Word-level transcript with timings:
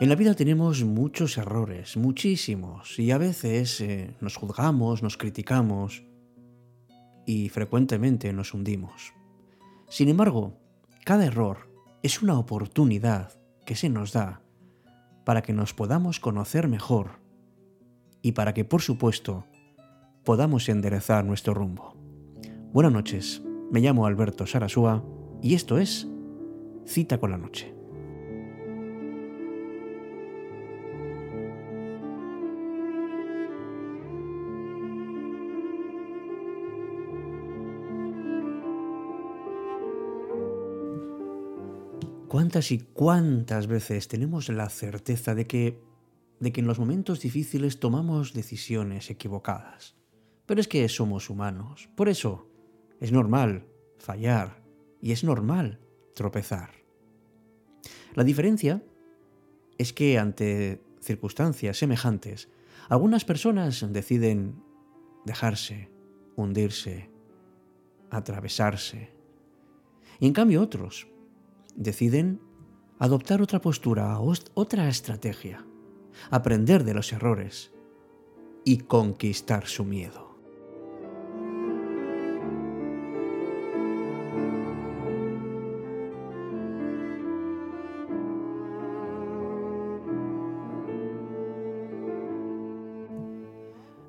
En 0.00 0.08
la 0.08 0.14
vida 0.14 0.34
tenemos 0.34 0.82
muchos 0.82 1.36
errores, 1.36 1.98
muchísimos, 1.98 2.98
y 2.98 3.10
a 3.10 3.18
veces 3.18 3.82
eh, 3.82 4.16
nos 4.20 4.34
juzgamos, 4.34 5.02
nos 5.02 5.18
criticamos 5.18 6.02
y 7.26 7.50
frecuentemente 7.50 8.32
nos 8.32 8.54
hundimos. 8.54 9.12
Sin 9.90 10.08
embargo, 10.08 10.58
cada 11.04 11.26
error 11.26 11.70
es 12.02 12.22
una 12.22 12.38
oportunidad 12.38 13.38
que 13.66 13.76
se 13.76 13.90
nos 13.90 14.12
da 14.12 14.42
para 15.26 15.42
que 15.42 15.52
nos 15.52 15.74
podamos 15.74 16.18
conocer 16.18 16.66
mejor 16.66 17.20
y 18.22 18.32
para 18.32 18.54
que, 18.54 18.64
por 18.64 18.80
supuesto, 18.80 19.44
podamos 20.24 20.68
enderezar 20.68 21.24
nuestro 21.24 21.54
rumbo. 21.54 21.94
Buenas 22.72 22.92
noches, 22.92 23.42
me 23.70 23.80
llamo 23.80 24.06
Alberto 24.06 24.46
Sarasúa 24.46 25.04
y 25.42 25.54
esto 25.54 25.78
es 25.78 26.08
Cita 26.86 27.18
con 27.18 27.30
la 27.30 27.38
Noche. 27.38 27.74
¿Cuántas 42.28 42.70
y 42.70 42.78
cuántas 42.78 43.66
veces 43.66 44.06
tenemos 44.06 44.48
la 44.50 44.68
certeza 44.68 45.34
de 45.34 45.46
que, 45.46 45.82
de 46.38 46.52
que 46.52 46.60
en 46.60 46.68
los 46.68 46.78
momentos 46.78 47.20
difíciles 47.20 47.80
tomamos 47.80 48.34
decisiones 48.34 49.10
equivocadas? 49.10 49.99
Pero 50.50 50.60
es 50.60 50.66
que 50.66 50.88
somos 50.88 51.30
humanos. 51.30 51.88
Por 51.94 52.08
eso 52.08 52.48
es 52.98 53.12
normal 53.12 53.68
fallar 53.98 54.64
y 55.00 55.12
es 55.12 55.22
normal 55.22 55.78
tropezar. 56.12 56.70
La 58.16 58.24
diferencia 58.24 58.82
es 59.78 59.92
que 59.92 60.18
ante 60.18 60.82
circunstancias 61.00 61.78
semejantes, 61.78 62.48
algunas 62.88 63.24
personas 63.24 63.86
deciden 63.92 64.60
dejarse, 65.24 65.88
hundirse, 66.34 67.12
atravesarse. 68.10 69.12
Y 70.18 70.26
en 70.26 70.32
cambio 70.32 70.62
otros 70.62 71.06
deciden 71.76 72.40
adoptar 72.98 73.40
otra 73.40 73.60
postura, 73.60 74.18
otra 74.18 74.88
estrategia, 74.88 75.64
aprender 76.28 76.82
de 76.82 76.94
los 76.94 77.12
errores 77.12 77.70
y 78.64 78.78
conquistar 78.78 79.68
su 79.68 79.84
miedo. 79.84 80.29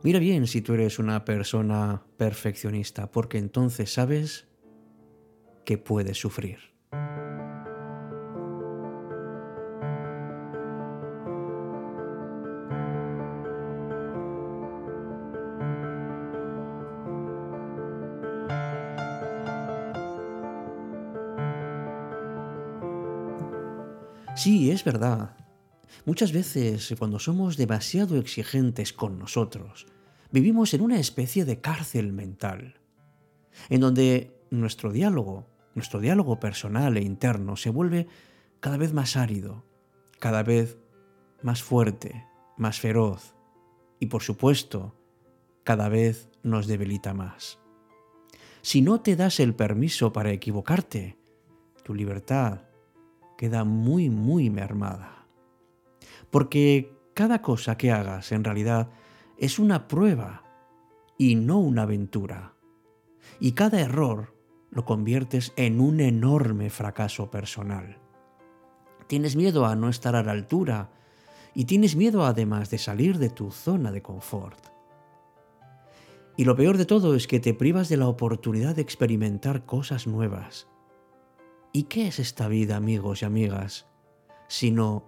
Mira 0.04 0.18
bien 0.18 0.48
si 0.48 0.62
tú 0.62 0.74
eres 0.74 0.98
una 0.98 1.26
persona 1.26 2.02
perfeccionista, 2.18 3.12
porque 3.12 3.38
entonces 3.38 3.94
sabes 3.94 4.48
que 5.64 5.78
puedes 5.78 6.18
sufrir. 6.18 6.58
Sí, 24.36 24.72
es 24.72 24.84
verdad. 24.84 25.41
Muchas 26.06 26.32
veces, 26.32 26.94
cuando 26.98 27.20
somos 27.20 27.58
demasiado 27.58 28.18
exigentes 28.18 28.92
con 28.92 29.20
nosotros, 29.20 29.86
vivimos 30.32 30.74
en 30.74 30.82
una 30.82 31.00
especie 31.00 31.46
de 31.46 31.62
cárcel 31.62 32.12
mental, 32.12 32.80
en 33.70 33.82
donde 33.82 34.36
nuestro 34.50 34.92
diálogo, 34.92 35.48
nuestro 35.76 36.00
diálogo 36.00 36.40
personal 36.40 36.98
e 36.98 37.02
interno 37.02 37.56
se 37.56 37.70
vuelve 37.70 38.08
cada 38.60 38.78
vez 38.78 38.94
más 38.94 39.16
árido, 39.16 39.64
cada 40.20 40.44
vez 40.44 40.78
más 41.44 41.62
fuerte, 41.62 42.26
más 42.58 42.80
feroz 42.80 43.36
y, 44.00 44.08
por 44.08 44.24
supuesto, 44.24 44.96
cada 45.64 45.88
vez 45.90 46.30
nos 46.44 46.68
debilita 46.68 47.14
más. 47.14 47.60
Si 48.64 48.82
no 48.82 49.02
te 49.02 49.16
das 49.16 49.40
el 49.40 49.56
permiso 49.56 50.14
para 50.14 50.32
equivocarte, 50.32 51.18
tu 51.84 51.94
libertad, 51.94 52.62
queda 53.38 53.64
muy, 53.64 54.10
muy 54.10 54.50
mermada. 54.50 55.21
Porque 56.32 56.98
cada 57.14 57.42
cosa 57.42 57.78
que 57.78 57.92
hagas 57.92 58.32
en 58.32 58.44
realidad 58.44 58.90
es 59.38 59.60
una 59.60 59.88
prueba 59.88 60.44
y 61.18 61.36
no 61.36 61.60
una 61.60 61.84
aventura. 61.84 62.56
Y 63.40 63.52
cada 63.52 63.80
error 63.80 64.36
lo 64.72 64.86
conviertes 64.86 65.54
en 65.58 65.80
un 65.80 66.00
enorme 66.00 66.70
fracaso 66.70 67.30
personal. 67.30 68.00
Tienes 69.08 69.36
miedo 69.36 69.66
a 69.66 69.76
no 69.76 69.90
estar 69.90 70.16
a 70.16 70.24
la 70.24 70.32
altura 70.32 70.90
y 71.54 71.66
tienes 71.66 71.96
miedo 71.96 72.26
además 72.26 72.70
de 72.70 72.78
salir 72.78 73.18
de 73.20 73.30
tu 73.30 73.52
zona 73.52 73.92
de 73.92 74.02
confort. 74.02 74.68
Y 76.38 76.46
lo 76.46 76.56
peor 76.56 76.78
de 76.78 76.86
todo 76.86 77.14
es 77.14 77.28
que 77.28 77.42
te 77.42 77.54
privas 77.54 77.90
de 77.90 77.98
la 77.98 78.08
oportunidad 78.08 78.76
de 78.76 78.82
experimentar 78.82 79.66
cosas 79.66 80.08
nuevas 80.08 80.72
¿Y 81.74 81.84
qué 81.84 82.08
es 82.08 82.20
esta 82.20 82.50
vida, 82.50 82.76
amigos 82.76 83.22
y 83.22 83.26
amigas? 83.26 83.88
Sino 84.50 85.06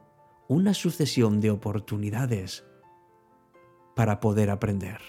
una 0.47 0.73
sucesión 0.73 1.39
de 1.39 1.51
oportunidades 1.51 2.65
para 3.95 4.19
poder 4.19 4.49
aprender. 4.49 4.99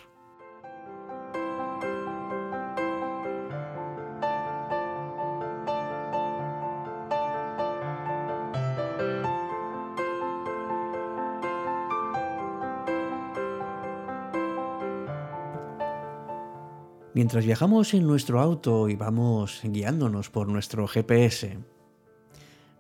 Mientras 17.15 17.45
viajamos 17.47 17.95
en 17.95 18.09
nuestro 18.09 18.41
auto 18.41 18.89
y 18.89 18.97
vamos 18.97 19.61
guiándonos 19.63 20.31
por 20.31 20.49
nuestro 20.49 20.89
GPS, 20.89 21.59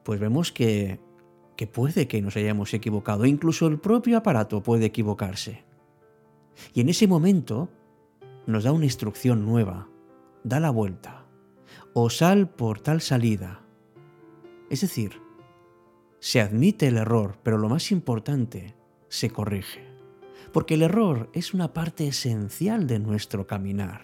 pues 0.03 0.19
vemos 0.19 0.50
que, 0.50 0.98
que 1.56 1.66
puede 1.66 2.09
que 2.09 2.20
nos 2.20 2.37
hayamos 2.37 2.75
equivocado, 2.75 3.26
incluso 3.26 3.66
el 3.66 3.78
propio 3.78 4.19
aparato 4.19 4.62
puede 4.62 4.87
equivocarse. 4.87 5.65
Y 6.72 6.81
en 6.81 6.88
ese 6.88 7.06
momento 7.06 7.69
nos 8.47 8.65
da 8.65 8.72
una 8.72 8.84
instrucción 8.84 9.44
nueva, 9.44 9.88
da 10.43 10.60
la 10.60 10.70
vuelta, 10.70 11.26
o 11.93 12.10
sal 12.10 12.48
por 12.48 12.81
tal 12.81 13.00
salida. 13.00 13.62
Es 14.70 14.81
decir, 14.81 15.20
se 16.20 16.41
admite 16.41 16.88
el 16.88 16.97
error, 16.97 17.38
pero 17.43 17.59
lo 17.59 17.69
más 17.69 17.93
importante, 17.93 18.75
se 19.09 19.31
corrige. 19.31 19.87
Porque 20.53 20.75
el 20.75 20.82
error 20.82 21.31
es 21.32 21.54
una 21.54 21.72
parte 21.72 22.06
esencial 22.06 22.87
de 22.87 22.98
nuestro 22.98 23.47
caminar. 23.47 24.03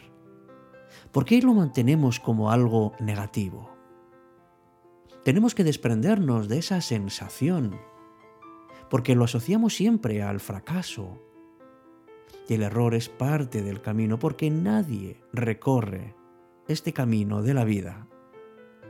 ¿Por 1.12 1.25
qué 1.25 1.41
lo 1.43 1.55
mantenemos 1.55 2.21
como 2.21 2.50
algo 2.50 2.93
negativo? 3.00 3.79
Tenemos 5.25 5.54
que 5.54 5.64
desprendernos 5.64 6.48
de 6.48 6.58
esa 6.58 6.81
sensación, 6.81 7.78
porque 8.88 9.14
lo 9.14 9.25
asociamos 9.25 9.75
siempre 9.75 10.22
al 10.22 10.41
fracaso. 10.41 11.20
Y 12.48 12.54
el 12.54 12.62
error 12.62 12.94
es 12.94 13.08
parte 13.08 13.62
del 13.62 13.82
camino, 13.82 14.19
porque 14.19 14.50
nadie 14.50 15.22
recorre 15.32 16.15
este 16.68 16.92
camino 16.92 17.42
de 17.42 17.54
la 17.54 17.65
vida 17.65 18.09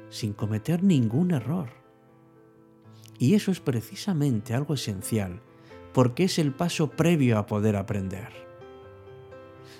sin 0.08 0.32
cometer 0.32 0.82
ningún 0.82 1.32
error. 1.32 1.70
Y 3.18 3.34
eso 3.34 3.50
es 3.50 3.60
precisamente 3.60 4.54
algo 4.54 4.74
esencial, 4.74 5.42
porque 5.92 6.24
es 6.24 6.38
el 6.38 6.52
paso 6.52 6.90
previo 6.90 7.38
a 7.38 7.46
poder 7.46 7.76
aprender. 7.76 8.28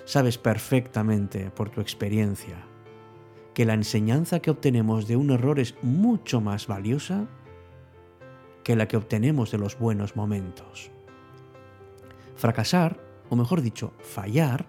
Sabes 0.05 0.37
perfectamente 0.37 1.49
por 1.51 1.69
tu 1.69 1.81
experiencia 1.81 2.65
que 3.53 3.65
la 3.65 3.73
enseñanza 3.73 4.39
que 4.39 4.51
obtenemos 4.51 5.07
de 5.07 5.15
un 5.15 5.31
error 5.31 5.59
es 5.59 5.75
mucho 5.81 6.41
más 6.41 6.67
valiosa 6.67 7.27
que 8.63 8.75
la 8.75 8.87
que 8.87 8.97
obtenemos 8.97 9.51
de 9.51 9.57
los 9.57 9.77
buenos 9.77 10.15
momentos. 10.15 10.91
Fracasar, 12.35 12.99
o 13.29 13.35
mejor 13.35 13.61
dicho, 13.61 13.93
fallar, 13.99 14.67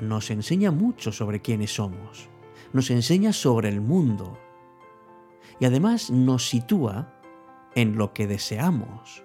nos 0.00 0.30
enseña 0.30 0.70
mucho 0.70 1.12
sobre 1.12 1.42
quiénes 1.42 1.74
somos, 1.74 2.28
nos 2.72 2.90
enseña 2.90 3.32
sobre 3.32 3.68
el 3.68 3.80
mundo 3.80 4.38
y 5.60 5.64
además 5.64 6.10
nos 6.10 6.48
sitúa 6.48 7.14
en 7.74 7.96
lo 7.96 8.12
que 8.14 8.26
deseamos, 8.26 9.24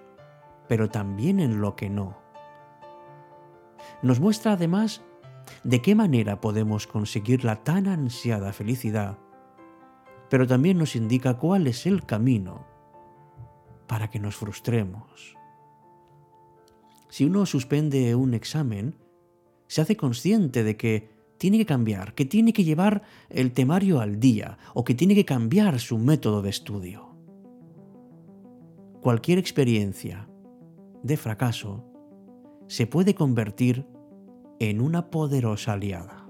pero 0.68 0.88
también 0.88 1.40
en 1.40 1.60
lo 1.60 1.76
que 1.76 1.88
no. 1.88 2.18
Nos 4.02 4.20
muestra 4.20 4.52
además 4.52 5.02
de 5.62 5.82
qué 5.82 5.94
manera 5.94 6.40
podemos 6.40 6.86
conseguir 6.86 7.44
la 7.44 7.62
tan 7.64 7.86
ansiada 7.86 8.52
felicidad, 8.52 9.18
pero 10.30 10.46
también 10.46 10.78
nos 10.78 10.96
indica 10.96 11.34
cuál 11.38 11.66
es 11.66 11.86
el 11.86 12.04
camino 12.04 12.66
para 13.86 14.10
que 14.10 14.18
nos 14.18 14.36
frustremos. 14.36 15.36
Si 17.08 17.24
uno 17.24 17.46
suspende 17.46 18.14
un 18.14 18.34
examen, 18.34 18.96
se 19.68 19.80
hace 19.80 19.96
consciente 19.96 20.64
de 20.64 20.76
que 20.76 21.14
tiene 21.38 21.58
que 21.58 21.66
cambiar, 21.66 22.14
que 22.14 22.24
tiene 22.24 22.52
que 22.52 22.64
llevar 22.64 23.02
el 23.28 23.52
temario 23.52 24.00
al 24.00 24.18
día 24.18 24.58
o 24.72 24.84
que 24.84 24.94
tiene 24.94 25.14
que 25.14 25.24
cambiar 25.24 25.78
su 25.78 25.98
método 25.98 26.42
de 26.42 26.50
estudio. 26.50 27.14
Cualquier 29.00 29.38
experiencia 29.38 30.28
de 31.02 31.16
fracaso 31.16 31.84
se 32.66 32.86
puede 32.86 33.14
convertir 33.14 33.86
en 34.70 34.80
una 34.80 35.10
poderosa 35.10 35.74
aliada. 35.74 36.24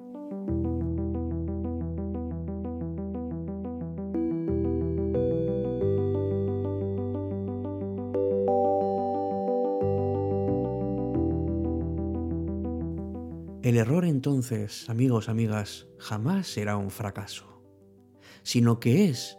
El 13.63 13.79
error 13.79 14.05
entonces, 14.05 14.91
amigos, 14.91 15.29
amigas, 15.29 15.87
jamás 15.99 16.49
será 16.49 16.77
un 16.77 16.91
fracaso, 16.91 17.63
sino 18.43 18.79
que 18.79 19.09
es 19.09 19.39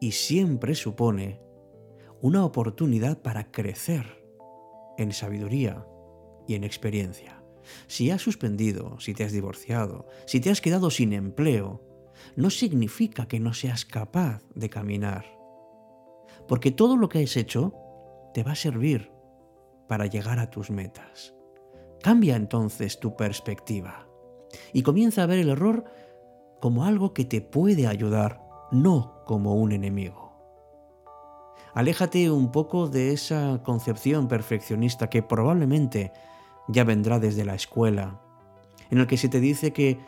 y 0.00 0.12
siempre 0.12 0.74
supone 0.74 1.40
una 2.20 2.44
oportunidad 2.44 3.22
para 3.22 3.50
crecer 3.50 4.24
en 4.98 5.12
sabiduría 5.12 5.86
y 6.46 6.54
en 6.54 6.64
experiencia. 6.64 7.35
Si 7.86 8.10
has 8.10 8.22
suspendido, 8.22 8.98
si 9.00 9.14
te 9.14 9.24
has 9.24 9.32
divorciado, 9.32 10.06
si 10.26 10.40
te 10.40 10.50
has 10.50 10.60
quedado 10.60 10.90
sin 10.90 11.12
empleo, 11.12 11.82
no 12.36 12.50
significa 12.50 13.26
que 13.26 13.40
no 13.40 13.54
seas 13.54 13.84
capaz 13.84 14.42
de 14.54 14.70
caminar. 14.70 15.26
Porque 16.48 16.70
todo 16.70 16.96
lo 16.96 17.08
que 17.08 17.22
has 17.22 17.36
hecho 17.36 17.74
te 18.34 18.42
va 18.42 18.52
a 18.52 18.56
servir 18.56 19.10
para 19.88 20.06
llegar 20.06 20.38
a 20.38 20.50
tus 20.50 20.70
metas. 20.70 21.34
Cambia 22.02 22.36
entonces 22.36 23.00
tu 23.00 23.16
perspectiva 23.16 24.08
y 24.72 24.82
comienza 24.82 25.22
a 25.22 25.26
ver 25.26 25.38
el 25.38 25.48
error 25.48 25.84
como 26.60 26.84
algo 26.84 27.12
que 27.12 27.24
te 27.24 27.40
puede 27.40 27.86
ayudar, 27.86 28.42
no 28.70 29.22
como 29.26 29.54
un 29.54 29.72
enemigo. 29.72 30.26
Aléjate 31.74 32.30
un 32.30 32.52
poco 32.52 32.88
de 32.88 33.12
esa 33.12 33.60
concepción 33.62 34.28
perfeccionista 34.28 35.10
que 35.10 35.22
probablemente 35.22 36.12
ya 36.68 36.84
vendrá 36.84 37.18
desde 37.18 37.44
la 37.44 37.54
escuela, 37.54 38.20
en 38.90 38.98
el 38.98 39.06
que 39.06 39.16
se 39.16 39.28
te 39.28 39.40
dice 39.40 39.72
que, 39.72 39.98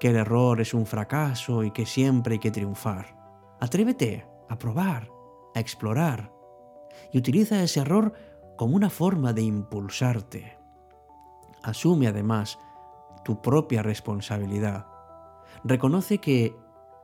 el 0.00 0.16
error 0.16 0.60
es 0.60 0.74
un 0.74 0.84
fracaso 0.84 1.62
y 1.62 1.70
que 1.70 1.86
siempre 1.86 2.32
hay 2.32 2.38
que 2.40 2.50
triunfar. 2.50 3.16
Atrévete 3.60 4.26
a 4.48 4.58
probar, 4.58 5.08
a 5.54 5.60
explorar, 5.60 6.32
y 7.12 7.18
utiliza 7.18 7.62
ese 7.62 7.78
error 7.78 8.12
como 8.56 8.74
una 8.74 8.90
forma 8.90 9.32
de 9.32 9.42
impulsarte. 9.42 10.58
Asume 11.62 12.08
además 12.08 12.58
tu 13.24 13.40
propia 13.40 13.84
responsabilidad. 13.84 14.86
Reconoce 15.62 16.18
que, 16.18 16.56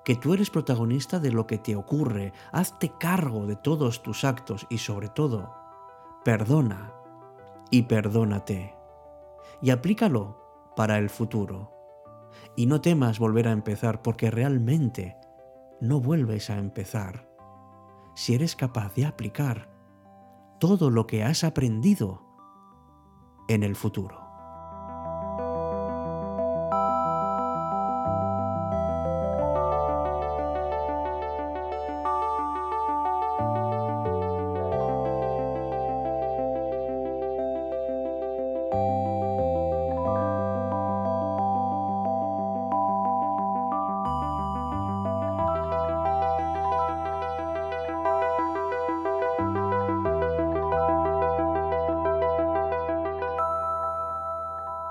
que 0.05 0.17
tú 0.17 0.35
eres 0.35 0.51
protagonista 0.51 1.21
de 1.21 1.31
lo 1.31 1.47
que 1.47 1.59
te 1.59 1.77
ocurre. 1.77 2.33
Hazte 2.51 2.91
cargo 2.99 3.47
de 3.47 3.55
todos 3.55 4.03
tus 4.03 4.25
actos 4.25 4.67
y 4.69 4.79
sobre 4.79 5.09
todo, 5.09 5.55
perdona 6.25 6.93
y 7.71 7.83
perdónate 7.83 8.78
y 9.61 9.71
aplícalo 9.71 10.73
para 10.77 10.99
el 10.99 11.11
futuro. 11.11 11.73
Y 12.57 12.67
no 12.67 12.81
temas 12.81 13.19
volver 13.19 13.49
a 13.49 13.53
empezar 13.53 14.03
porque 14.03 14.31
realmente 14.31 15.17
no 15.81 16.01
vuelves 16.01 16.51
a 16.51 16.59
empezar 16.59 17.29
si 18.15 18.35
eres 18.35 18.57
capaz 18.57 18.95
de 18.95 19.07
aplicar 19.07 19.71
todo 20.59 20.91
lo 20.91 21.07
que 21.07 21.23
has 21.23 21.45
aprendido 21.45 22.23
en 23.49 23.63
el 23.63 23.77
futuro. 23.77 24.28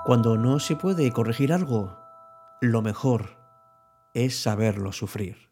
Cuando 0.08 0.38
no 0.38 0.58
se 0.58 0.74
puede 0.74 1.12
corregir 1.12 1.52
algo, 1.52 1.98
lo 2.62 2.80
mejor 2.80 3.36
es 4.14 4.40
saberlo 4.40 4.90
sufrir. 4.90 5.50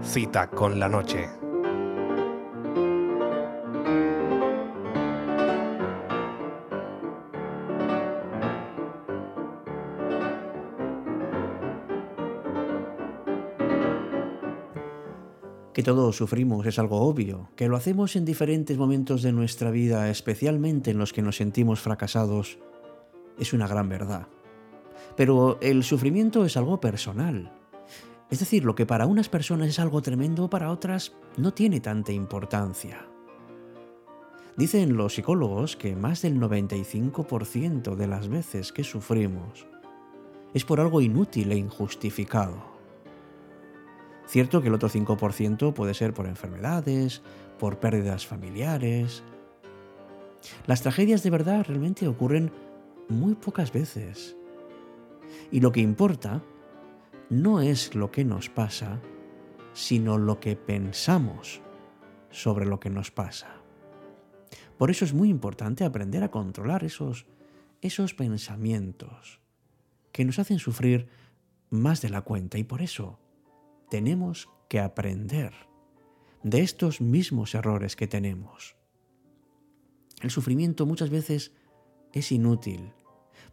Cita 0.00 0.48
con 0.48 0.80
la 0.80 0.88
noche. 0.88 1.28
Que 15.72 15.82
todos 15.82 16.16
sufrimos 16.16 16.66
es 16.66 16.78
algo 16.78 17.02
obvio, 17.02 17.48
que 17.56 17.68
lo 17.68 17.76
hacemos 17.76 18.16
en 18.16 18.24
diferentes 18.24 18.76
momentos 18.76 19.22
de 19.22 19.32
nuestra 19.32 19.70
vida, 19.70 20.10
especialmente 20.10 20.90
en 20.90 20.98
los 20.98 21.12
que 21.12 21.22
nos 21.22 21.36
sentimos 21.36 21.80
fracasados, 21.80 22.58
es 23.38 23.52
una 23.52 23.68
gran 23.68 23.88
verdad. 23.88 24.26
Pero 25.16 25.58
el 25.60 25.84
sufrimiento 25.84 26.44
es 26.44 26.56
algo 26.56 26.80
personal. 26.80 27.52
Es 28.30 28.38
decir, 28.38 28.64
lo 28.64 28.74
que 28.74 28.86
para 28.86 29.06
unas 29.06 29.28
personas 29.28 29.68
es 29.68 29.78
algo 29.78 30.02
tremendo, 30.02 30.48
para 30.50 30.70
otras 30.70 31.12
no 31.36 31.52
tiene 31.52 31.80
tanta 31.80 32.12
importancia. 32.12 33.06
Dicen 34.56 34.96
los 34.96 35.14
psicólogos 35.14 35.76
que 35.76 35.96
más 35.96 36.22
del 36.22 36.38
95% 36.38 37.94
de 37.94 38.06
las 38.06 38.28
veces 38.28 38.72
que 38.72 38.84
sufrimos 38.84 39.66
es 40.52 40.64
por 40.64 40.80
algo 40.80 41.00
inútil 41.00 41.52
e 41.52 41.56
injustificado. 41.56 42.69
Cierto 44.30 44.62
que 44.62 44.68
el 44.68 44.74
otro 44.74 44.88
5% 44.88 45.74
puede 45.74 45.92
ser 45.92 46.14
por 46.14 46.28
enfermedades, 46.28 47.20
por 47.58 47.80
pérdidas 47.80 48.28
familiares. 48.28 49.24
Las 50.68 50.82
tragedias 50.82 51.24
de 51.24 51.30
verdad 51.30 51.64
realmente 51.66 52.06
ocurren 52.06 52.52
muy 53.08 53.34
pocas 53.34 53.72
veces. 53.72 54.36
Y 55.50 55.58
lo 55.58 55.72
que 55.72 55.80
importa 55.80 56.44
no 57.28 57.60
es 57.60 57.96
lo 57.96 58.12
que 58.12 58.24
nos 58.24 58.48
pasa, 58.48 59.00
sino 59.72 60.16
lo 60.16 60.38
que 60.38 60.54
pensamos 60.54 61.60
sobre 62.30 62.66
lo 62.66 62.78
que 62.78 62.88
nos 62.88 63.10
pasa. 63.10 63.56
Por 64.78 64.92
eso 64.92 65.04
es 65.04 65.12
muy 65.12 65.28
importante 65.28 65.82
aprender 65.82 66.22
a 66.22 66.30
controlar 66.30 66.84
esos, 66.84 67.26
esos 67.80 68.14
pensamientos 68.14 69.40
que 70.12 70.24
nos 70.24 70.38
hacen 70.38 70.60
sufrir 70.60 71.08
más 71.68 72.00
de 72.00 72.10
la 72.10 72.20
cuenta 72.20 72.58
y 72.58 72.62
por 72.62 72.80
eso 72.80 73.18
tenemos 73.90 74.48
que 74.68 74.80
aprender 74.80 75.52
de 76.42 76.60
estos 76.62 77.00
mismos 77.00 77.54
errores 77.54 77.96
que 77.96 78.06
tenemos. 78.06 78.76
El 80.22 80.30
sufrimiento 80.30 80.86
muchas 80.86 81.10
veces 81.10 81.52
es 82.12 82.32
inútil. 82.32 82.92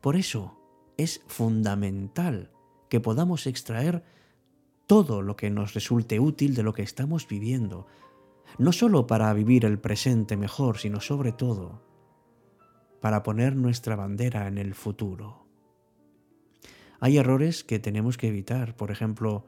Por 0.01 0.15
eso 0.15 0.57
es 0.97 1.21
fundamental 1.27 2.51
que 2.89 2.99
podamos 2.99 3.47
extraer 3.47 4.03
todo 4.85 5.21
lo 5.21 5.35
que 5.35 5.49
nos 5.49 5.73
resulte 5.73 6.19
útil 6.19 6.55
de 6.55 6.63
lo 6.63 6.73
que 6.73 6.81
estamos 6.81 7.27
viviendo, 7.27 7.87
no 8.57 8.71
solo 8.71 9.07
para 9.07 9.33
vivir 9.33 9.65
el 9.65 9.79
presente 9.79 10.37
mejor, 10.37 10.77
sino 10.77 11.01
sobre 11.01 11.33
todo 11.33 11.81
para 13.01 13.23
poner 13.23 13.55
nuestra 13.55 13.95
bandera 13.95 14.47
en 14.47 14.57
el 14.57 14.73
futuro. 14.73 15.45
Hay 16.99 17.17
errores 17.17 17.63
que 17.63 17.79
tenemos 17.79 18.17
que 18.17 18.27
evitar, 18.27 18.75
por 18.75 18.89
ejemplo, 18.89 19.45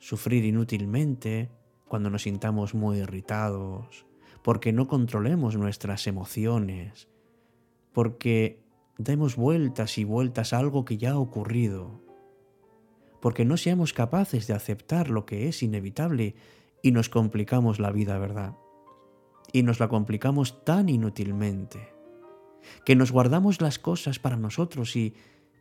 sufrir 0.00 0.44
inútilmente 0.44 1.50
cuando 1.86 2.10
nos 2.10 2.22
sintamos 2.22 2.74
muy 2.74 2.98
irritados, 2.98 4.06
porque 4.42 4.72
no 4.72 4.88
controlemos 4.88 5.56
nuestras 5.56 6.06
emociones, 6.08 7.08
porque 7.92 8.64
demos 8.98 9.36
vueltas 9.36 9.98
y 9.98 10.04
vueltas 10.04 10.52
a 10.52 10.58
algo 10.58 10.84
que 10.84 10.96
ya 10.96 11.12
ha 11.12 11.18
ocurrido, 11.18 12.00
porque 13.20 13.44
no 13.44 13.56
seamos 13.56 13.92
capaces 13.92 14.46
de 14.46 14.54
aceptar 14.54 15.10
lo 15.10 15.26
que 15.26 15.48
es 15.48 15.62
inevitable 15.62 16.34
y 16.82 16.92
nos 16.92 17.08
complicamos 17.08 17.78
la 17.78 17.92
vida, 17.92 18.18
¿verdad? 18.18 18.56
Y 19.52 19.62
nos 19.62 19.80
la 19.80 19.88
complicamos 19.88 20.64
tan 20.64 20.88
inútilmente. 20.88 21.92
que 22.84 22.94
nos 22.94 23.10
guardamos 23.10 23.60
las 23.60 23.78
cosas 23.78 24.18
para 24.18 24.36
nosotros 24.36 24.94
y, 24.94 25.14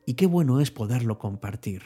y 0.05 0.13
qué 0.15 0.25
bueno 0.25 0.59
es 0.59 0.69
poderlo 0.69 1.17
compartir. 1.17 1.83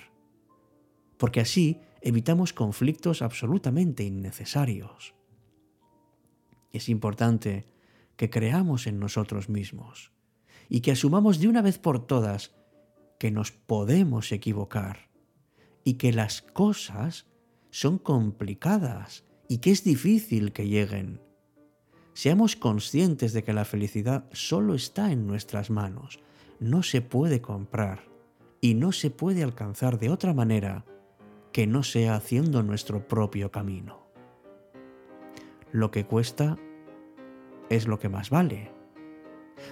Porque 1.17 1.39
así 1.39 1.79
evitamos 2.03 2.51
conflictos 2.51 3.21
absolutamente 3.21 4.03
innecesarios. 4.03 5.15
Es 6.73 6.89
importante 6.89 7.65
que 8.17 8.29
creamos 8.29 8.87
en 8.87 8.99
nosotros 8.99 9.47
mismos 9.47 10.11
y 10.69 10.81
que 10.81 10.91
asumamos 10.91 11.39
de 11.39 11.47
una 11.47 11.61
vez 11.61 11.79
por 11.79 12.05
todas 12.05 12.53
que 13.19 13.31
nos 13.31 13.51
podemos 13.51 14.31
equivocar 14.33 15.09
y 15.85 15.93
que 15.93 16.11
las 16.11 16.41
cosas 16.41 17.25
son 17.71 17.97
complicadas 17.97 19.23
y 19.47 19.59
que 19.59 19.71
es 19.71 19.83
difícil 19.83 20.51
que 20.51 20.67
lleguen. 20.67 21.21
Seamos 22.13 22.55
conscientes 22.55 23.31
de 23.33 23.43
que 23.43 23.53
la 23.53 23.65
felicidad 23.65 24.25
solo 24.33 24.75
está 24.75 25.11
en 25.11 25.25
nuestras 25.25 25.69
manos, 25.69 26.19
no 26.59 26.83
se 26.83 27.01
puede 27.01 27.41
comprar 27.41 28.03
y 28.59 28.73
no 28.73 28.91
se 28.91 29.09
puede 29.09 29.41
alcanzar 29.41 29.99
de 29.99 30.09
otra 30.09 30.33
manera 30.33 30.85
que 31.53 31.67
no 31.67 31.83
sea 31.83 32.15
haciendo 32.15 32.63
nuestro 32.63 33.07
propio 33.07 33.51
camino. 33.51 34.07
Lo 35.71 35.91
que 35.91 36.05
cuesta 36.05 36.57
es 37.69 37.87
lo 37.87 37.99
que 37.99 38.09
más 38.09 38.29
vale. 38.29 38.71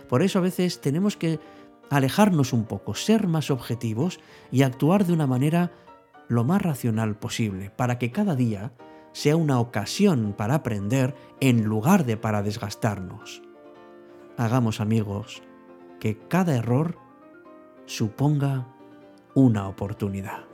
Por 0.08 0.22
eso 0.22 0.40
a 0.40 0.44
veces 0.44 0.80
tenemos 0.80 1.18
que 1.18 1.40
alejarnos 1.90 2.54
un 2.54 2.66
poco, 2.66 2.96
ser 2.96 3.28
más 3.28 3.52
objetivos 3.52 4.20
y 4.52 4.62
actuar 4.62 5.06
de 5.06 5.14
una 5.14 5.28
manera 5.28 5.72
lo 6.30 6.46
más 6.46 6.62
racional 6.62 7.18
posible, 7.18 7.72
para 7.72 8.00
que 8.00 8.12
cada 8.12 8.36
día 8.36 8.72
sea 9.12 9.36
una 9.36 9.60
ocasión 9.60 10.34
para 10.38 10.56
aprender 10.56 11.16
en 11.42 11.66
lugar 11.66 12.06
de 12.06 12.16
para 12.16 12.44
desgastarnos. 12.44 13.42
Hagamos 14.38 14.80
amigos 14.80 15.44
que 16.00 16.18
cada 16.30 16.56
error 16.56 16.98
suponga 17.86 18.74
una 19.36 19.68
oportunidad. 19.68 20.51